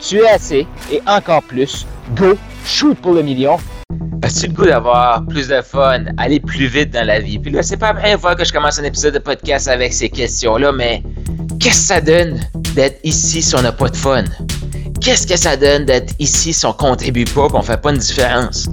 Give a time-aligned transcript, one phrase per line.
[0.00, 1.86] tu es assez et encore plus.
[2.16, 3.56] Go, shoot pour le million.
[4.22, 7.38] As-tu le goût d'avoir plus de fun, aller plus vite dans la vie?
[7.38, 9.92] Puis là, c'est pas la première fois que je commence un épisode de podcast avec
[9.92, 11.02] ces questions-là, mais
[11.60, 12.40] qu'est-ce que ça donne
[12.74, 14.24] d'être ici si on n'a pas de fun?
[15.00, 18.68] Qu'est-ce que ça donne d'être ici si on contribue pas, qu'on fait pas une différence?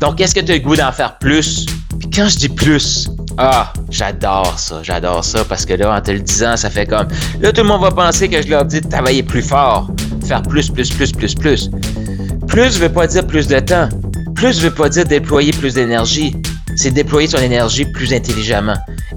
[0.00, 1.66] Donc, est-ce que tu as le goût d'en faire plus?
[1.98, 6.10] Puis quand je dis plus, ah, j'adore ça, j'adore ça parce que là, en te
[6.10, 7.06] le disant, ça fait comme.
[7.40, 9.90] Là, tout le monde va penser que je leur dis de travailler plus fort,
[10.30, 11.70] faire plus, plus, plus, plus, plus.
[12.46, 13.88] Plus veut pas dire plus de temps.
[14.36, 16.36] Plus veut pas dire déployer plus d'énergie.
[16.76, 18.76] C'est déployer son énergie plus intelligemment.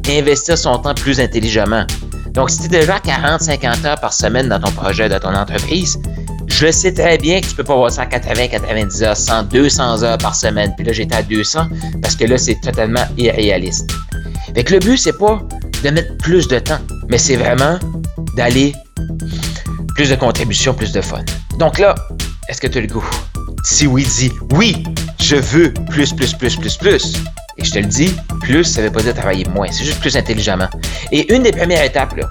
[0.09, 1.86] Investir son temps plus intelligemment.
[2.31, 6.00] Donc, si tu es déjà 40-50 heures par semaine dans ton projet, dans ton entreprise,
[6.47, 9.44] je sais très bien que tu peux pas avoir ça à 80, 90 heures, 100,
[9.44, 10.73] 200 heures par semaine.
[10.75, 11.67] Puis là, j'étais à 200
[12.02, 13.88] parce que là, c'est totalement irréaliste.
[14.56, 15.44] Fait le but, c'est pas
[15.84, 17.78] de mettre plus de temps, mais c'est vraiment
[18.36, 18.73] d'aller
[19.96, 21.24] plus de contributions, plus de fun.
[21.58, 21.96] Donc là,
[22.50, 23.08] est-ce que tu as le goût?
[23.64, 24.84] Si oui, dis oui,
[25.22, 27.14] je veux plus, plus, plus, plus, plus.
[27.58, 30.18] Et je te le dis, plus, ça veut pas dire travailler moins, c'est juste plus
[30.18, 30.68] intelligemment.
[31.12, 32.30] Et une des premières étapes, là,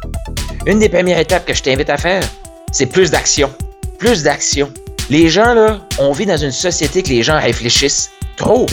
[0.66, 2.22] une des premières étapes que je t'invite à faire,
[2.72, 3.50] c'est plus d'action.
[3.98, 4.72] Plus d'action.
[5.10, 8.66] Les gens, là, on vit dans une société que les gens réfléchissent trop.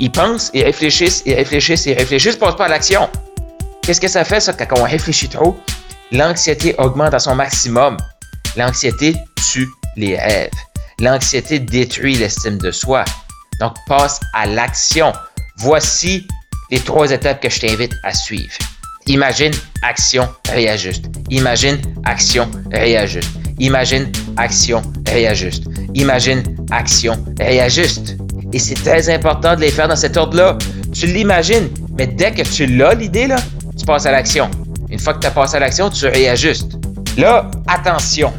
[0.00, 3.08] Ils pensent, ils réfléchissent, ils réfléchissent, ils réfléchissent, passent pas à l'action.
[3.82, 5.56] Qu'est-ce que ça fait, ça, quand on réfléchit trop?
[6.12, 7.96] L'anxiété augmente à son maximum.
[8.56, 9.16] L'anxiété
[9.50, 10.50] tue les rêves.
[11.00, 13.04] L'anxiété détruit l'estime de soi.
[13.60, 15.12] Donc, passe à l'action.
[15.58, 16.26] Voici
[16.70, 18.52] les trois étapes que je t'invite à suivre.
[19.06, 19.52] Imagine,
[19.82, 21.06] action, réajuste.
[21.30, 23.30] Imagine, action, réajuste.
[23.58, 25.64] Imagine, action, réajuste.
[25.94, 28.16] Imagine, action, réajuste.
[28.52, 30.56] Et c'est très important de les faire dans cet ordre-là.
[30.92, 31.68] Tu l'imagines,
[31.98, 33.36] mais dès que tu l'as, l'idée, là,
[33.78, 34.50] tu passes à l'action.
[34.90, 36.78] Une fois que tu as passé à l'action, tu réajustes.
[37.16, 38.32] Là, attention.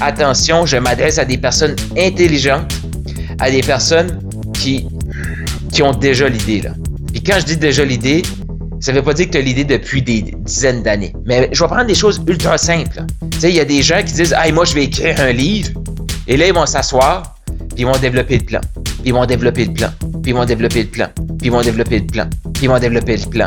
[0.00, 2.72] Attention, je m'adresse à des personnes intelligentes,
[3.40, 4.20] à des personnes
[4.54, 4.86] qui,
[5.72, 6.60] qui ont déjà l'idée.
[6.60, 6.70] Là.
[7.14, 8.22] Et quand je dis déjà l'idée,
[8.80, 11.12] ça ne veut pas dire que tu as l'idée depuis des dizaines d'années.
[11.26, 13.04] Mais je vais prendre des choses ultra simples.
[13.32, 15.32] Tu sais, il y a des gens qui disent Ah, moi, je vais écrire un
[15.32, 15.70] livre.
[16.28, 18.60] Et là, ils vont s'asseoir, puis ils vont développer le plan.
[18.74, 19.88] Puis ils vont développer le plan.
[20.00, 21.08] Puis ils vont développer le plan.
[21.16, 22.28] Puis ils vont développer le plan.
[22.54, 23.46] Puis ils vont développer le plan.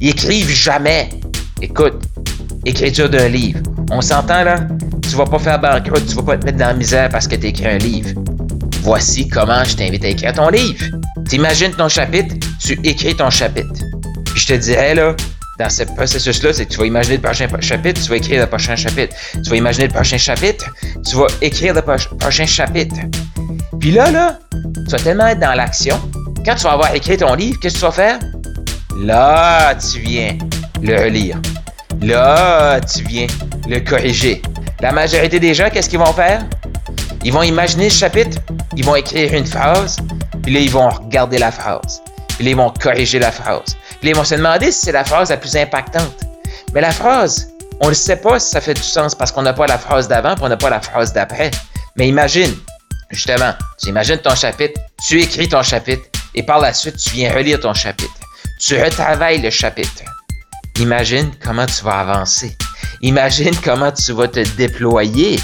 [0.00, 1.10] Ils écrivent jamais.
[1.62, 1.94] Écoute,
[2.64, 3.60] écriture d'un livre.
[3.90, 4.60] On s'entend là?
[5.02, 7.36] Tu vas pas faire banqueroute, tu vas pas te mettre dans la misère parce que
[7.36, 8.10] tu écris un livre.
[8.82, 10.82] Voici comment je t'invite à écrire ton livre.
[11.28, 12.34] T'imagines ton chapitre,
[12.64, 13.84] tu écris ton chapitre.
[14.24, 15.14] Puis je te dirais là,
[15.58, 18.46] dans ce processus-là, c'est que tu vas imaginer le prochain chapitre, tu vas écrire le
[18.46, 19.14] prochain chapitre.
[19.34, 20.64] Tu vas imaginer le prochain chapitre,
[21.06, 22.96] tu vas écrire le prochain chapitre.
[23.78, 26.00] Puis là, là, tu vas tellement être dans l'action.
[26.46, 28.18] Quand tu vas avoir écrit ton livre, qu'est-ce que tu vas faire?
[28.96, 30.38] Là, tu viens
[30.82, 31.38] le relire.
[32.00, 33.26] Là, tu viens
[33.68, 34.42] le corriger.
[34.80, 36.44] La majorité des gens, qu'est-ce qu'ils vont faire?
[37.22, 38.38] Ils vont imaginer le chapitre,
[38.76, 39.98] ils vont écrire une phrase,
[40.42, 42.02] puis là, ils vont regarder la phrase.
[42.28, 43.76] Puis là, ils vont corriger la phrase.
[44.00, 46.24] Puis là, ils vont se demander si c'est la phrase la plus impactante.
[46.72, 49.52] Mais la phrase, on ne sait pas si ça fait du sens parce qu'on n'a
[49.52, 51.50] pas la phrase d'avant, puis on n'a pas la phrase d'après.
[51.96, 52.54] Mais imagine,
[53.10, 56.02] justement, tu imagines ton chapitre, tu écris ton chapitre,
[56.34, 58.14] et par la suite, tu viens relire ton chapitre.
[58.58, 60.04] Tu retravailles le chapitre.
[60.80, 62.56] Imagine comment tu vas avancer.
[63.02, 65.38] Imagine comment tu vas te déployer.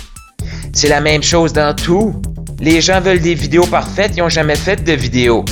[0.72, 2.14] C'est la même chose dans tout.
[2.58, 5.44] Les gens veulent des vidéos parfaites, ils n'ont jamais fait de vidéo.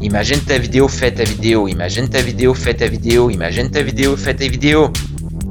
[0.00, 1.68] Imagine ta vidéo, fais ta vidéo.
[1.68, 3.30] Imagine ta vidéo, fais ta vidéo.
[3.30, 4.92] Imagine ta vidéo, fais ta vidéo.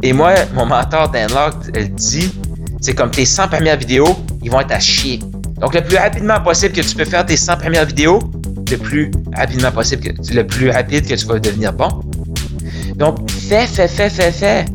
[0.04, 2.34] Et moi, mon mentor Dan Locke, elle dit,
[2.82, 5.20] c'est comme tes 100 premières vidéos, ils vont être à chier.
[5.62, 8.20] Donc, le plus rapidement possible que tu peux faire tes 100 premières vidéos,
[8.70, 11.90] le plus rapidement possible, que, le plus rapide que tu vas devenir bon.
[12.96, 14.66] Donc, fais, fais, fais, fais, fais.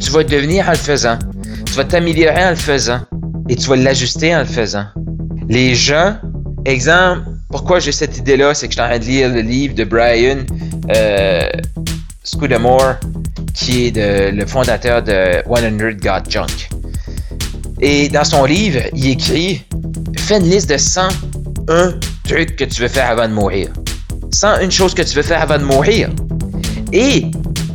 [0.00, 1.18] Tu vas devenir en le faisant.
[1.66, 3.00] Tu vas t'améliorer en le faisant.
[3.48, 4.86] Et tu vas l'ajuster en le faisant.
[5.48, 6.16] Les gens,
[6.64, 9.74] exemple, pourquoi j'ai cette idée-là, c'est que je suis en train de lire le livre
[9.76, 10.38] de Brian
[10.94, 11.48] euh,
[12.24, 12.96] Scudamore
[13.54, 16.68] qui est le fondateur de 100 Got Junk.
[17.80, 19.64] Et dans son livre, il écrit
[20.16, 21.94] Fais une liste de 101
[22.24, 23.68] trucs que tu veux faire avant de mourir.
[24.32, 26.10] 101 choses que tu veux faire avant de mourir.
[26.92, 27.26] Et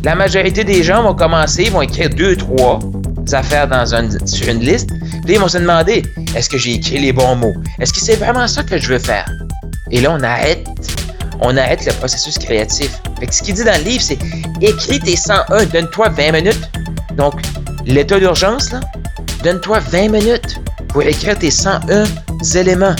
[0.04, 2.80] la majorité des gens vont commencer, vont écrire deux, trois
[3.32, 3.70] affaires
[4.26, 4.90] sur une liste.
[5.26, 6.04] Puis ils vont se demander
[6.36, 7.54] est-ce que j'ai écrit les bons mots?
[7.80, 9.30] Est-ce que c'est vraiment ça que je veux faire?
[9.92, 10.68] Et là, on arrête,
[11.42, 13.00] on arrête le processus créatif.
[13.20, 14.20] Fait ce qu'il dit dans le livre, c'est
[14.62, 16.70] écris tes 101, donne-toi 20 minutes.
[17.16, 17.42] Donc,
[17.86, 18.82] l'état d'urgence, là,
[19.44, 20.60] donne-toi 20 minutes
[20.90, 22.04] pour écrire tes 101
[22.56, 22.96] éléments.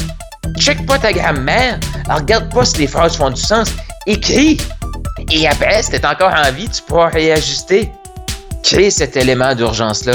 [0.60, 1.80] Check pas ta grammaire,
[2.10, 3.74] regarde pas si les phrases font du sens,
[4.06, 4.58] écris.
[5.36, 7.92] Et après, si t'es encore en vie, tu pourras réajuster.
[8.62, 10.14] Crée cet élément d'urgence-là.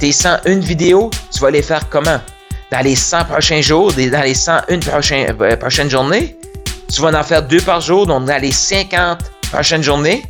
[0.00, 2.18] Tes 101 vidéos, tu vas les faire comment?
[2.72, 6.38] Dans les 100 prochains jours, dans les 101 prochaines, euh, prochaines journées?
[6.90, 9.18] Tu vas en faire deux par jour, donc dans les 50
[9.52, 10.24] prochaines journées.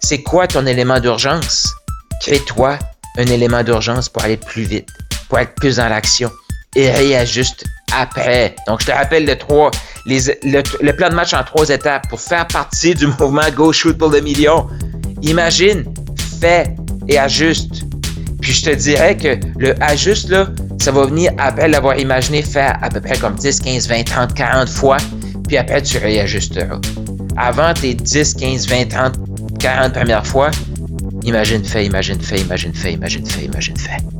[0.00, 1.68] C'est quoi ton élément d'urgence?
[2.22, 2.76] Crée-toi
[3.18, 4.88] un élément d'urgence pour aller plus vite,
[5.28, 6.30] pour être plus dans l'action
[6.74, 7.64] et réajuste
[7.96, 8.54] après.
[8.66, 13.06] Donc, je te rappelle le, plan de match en trois étapes pour faire partie du
[13.18, 14.66] mouvement Go Shoot pour le million.
[15.22, 15.84] Imagine,
[16.40, 16.74] fais
[17.08, 17.82] et ajuste.
[18.40, 20.34] Puis je te dirais que le ajuste,
[20.80, 24.34] ça va venir après l'avoir imaginé faire à peu près comme 10, 15, 20, 30,
[24.34, 24.96] 40 fois.
[25.46, 26.80] Puis après, tu réajusteras.
[27.36, 29.14] Avant tes 10, 15, 20, 30,
[29.58, 30.50] 40 premières fois,
[31.24, 34.19] imagine, fais, imagine, fais, imagine, fais, imagine, fais, imagine, fais